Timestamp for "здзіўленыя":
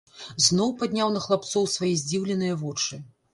2.05-2.59